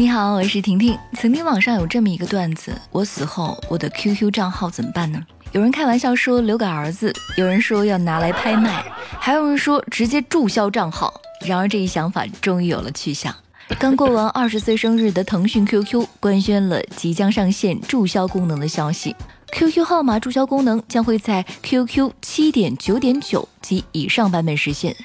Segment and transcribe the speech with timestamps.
[0.00, 0.98] 你好，我是婷婷。
[1.12, 5.22] 曾经网上有这么一个段子：我死后，我的 QQ 账号怎么办呢？
[5.52, 8.82] 有人开玩笑说留给儿子，有人说要拿来拍卖，
[9.18, 11.12] 还有人说直接注销账号。
[11.44, 13.34] 然而这一想法终于有了去向。
[13.78, 19.14] 刚过完二十岁生日的腾讯 QQ 官宣了即将上线注销功能的消息。
[19.52, 24.96] QQ 号码注销功能将会在 QQ 七点九点九及以上版本实现。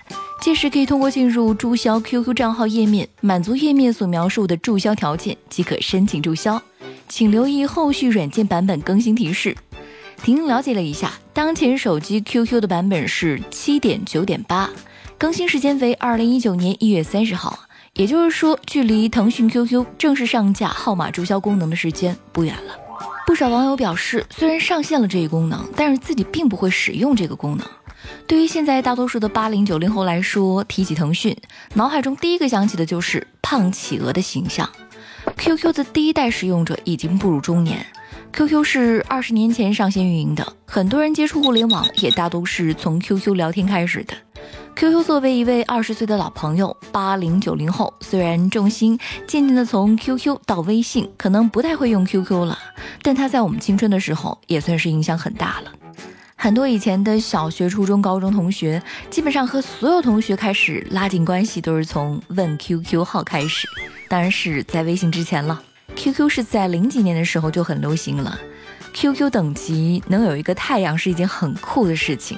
[0.46, 6.62] 届时可以通过进入注销 QQ 账号页面，满足页面所描述的注销条件即可申请注销。
[7.10, 9.58] 请留意后续软件版本更新提示。
[10.22, 14.70] 婷婷了解了一下，当前手机 QQ 的版本是七点九点八，
[15.18, 17.58] 更新时间为二零一九年一月三十号，
[17.94, 22.76] 也就是说，距离腾讯 QQ 正式上架号码注销功能的时间不远了。
[23.26, 27.68] 不少网友表示，虽然上线了这一功能，但是自己并不会使用这个功能。
[28.28, 31.36] 对于现在大多数的八零九零后来说，提起腾讯，
[31.74, 34.70] 脑海中第一个想起的就是胖企鹅的形象。
[35.38, 37.86] QQ 的第一代使用者已经步入中年
[38.32, 44.14] ，QQ 是二十年前上线运营的，很多人接触互联网也大都是从 QQ 聊天开始的。
[44.76, 52.60] QQ 作为一位二十岁的老朋友，八零九零后虽然重心渐渐的从 QQ 到微信，可能不太会用 QQ 了，
[53.02, 55.72] 但他在我们青春的时候也算是影响很大了。
[56.46, 58.80] 很多以前的小学、初中、高中同学，
[59.10, 63.68] 基本上和所有同学开始拉近关系，都是从问 QQ 号开始。
[64.08, 65.64] 当然是在微信之前了。
[65.96, 68.40] QQ 是在零几年的时候就很流行了。
[68.94, 72.38] QQ 等级能有一个太阳是一件很酷的事情。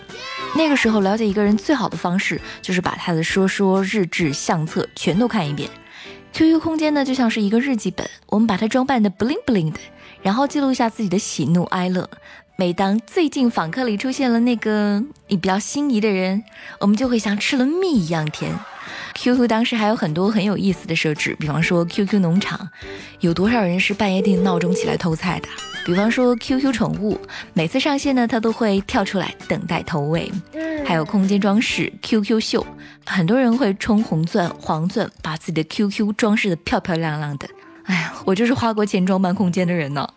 [0.56, 5.70] 那个时候了解一个人最好的方式，就是把他的说说、日志、相册全都看一遍。
[6.32, 9.80] QQ 空间呢，就像是一个日记本，我们把它装扮的 bling bling 的，
[10.22, 12.10] 然后记录一下自己的喜怒哀乐。
[12.60, 16.44] 每当最近访客里出现了那个你比较心仪的人，
[16.80, 18.52] 我们就会像吃了蜜一样甜。
[19.14, 22.68] QQ 当时还有很多很有意思的设置，比方说 QQ 农场，
[23.20, 25.48] 有多少人是半夜定闹钟起来偷菜的？
[25.86, 27.20] 比方说 QQ 宠物，
[27.54, 30.32] 每次上线呢，它都会跳出来等待投喂。
[30.84, 32.66] 还有空间装饰 QQ 秀，
[33.06, 37.48] 很多人会充红钻、黄钻，把自己的 QQ 装饰的漂漂亮亮的。
[37.84, 40.10] 哎呀，我就是花过钱装扮空间的人呢。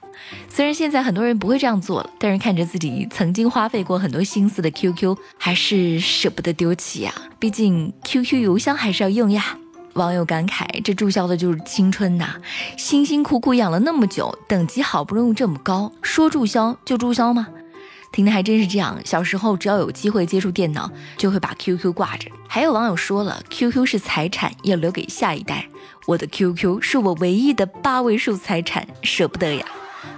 [0.48, 7.12] 虽然现在很多人不会这样做了，但是看着自己曾经花费过很多心思的 QQ，还是舍不得丢弃呀。
[7.38, 9.56] 毕竟 QQ 邮箱还是要用呀。
[9.94, 12.36] 网友感慨：这注销的就是青春呐！
[12.76, 17.48] 辛辛苦苦养了那么久，等级好不容易这么高，说注销就注销吗？
[18.12, 18.98] 听的还真是这样。
[19.04, 22.30] 小时候只要有机会接触电脑，就会把 QQ 挂着。
[22.46, 25.68] 还有网友说了，QQ 是财产，要留给下一代。
[26.06, 29.66] 我的 QQ 是我唯一的八位数财产，舍不得呀。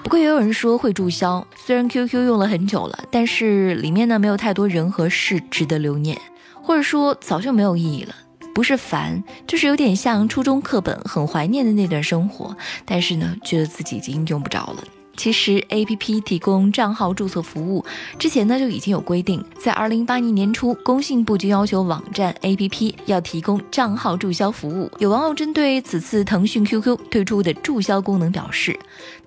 [0.03, 6.19] 不过也有人说会注销，虽然 QQ 用了很久了，但是里面呢没有太多人和事值得留念，
[6.62, 8.15] 或者说早就没有意义了。
[8.54, 12.54] 不是烦，就是有点像初中课本，很怀念的那段生活，
[12.84, 14.84] 但是呢觉得自己已经用不着了。
[15.16, 17.84] 其实，A P P 提供账号注册服务
[18.18, 24.90] 之前呢就已经有规定，在二零一八年年初，工信部就要求网站 A P P 要提供账号注销服务。
[24.98, 28.76] 有网友针对此次腾讯 Q Q 推出的注销功能表示，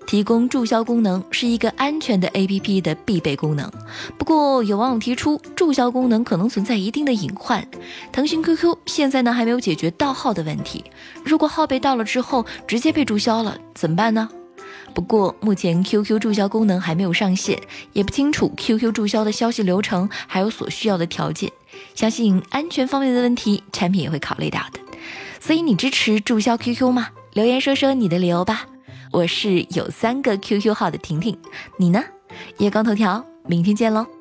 [0.06, 3.70] 提供注销功能是一个安全的 A P P 的必备功能。
[4.18, 7.66] 不过，有网友提出，注销功能可能存在一定的隐患。
[8.12, 10.84] 腾讯 Q Q 现在呢还没有解决盗号的问题，
[11.24, 14.28] 如果号被盗了之后直接被注销了，怎么办呢？
[14.96, 17.60] 不过，目前 QQ 注销功能还没有上线，
[17.92, 21.52] 也不清楚 QQ 注销的消息流程，还有所需要的条件。
[21.94, 24.80] 相信安全方面的问题，产品也会考虑到的。
[25.38, 27.10] 所以，你支持注销 QQ 吗？
[27.34, 28.64] 留言说说你的理由吧。
[29.12, 31.38] 我是有三个 QQ 号的婷婷，
[31.76, 32.02] 你呢？
[32.56, 34.15] 夜光头条，明天见喽。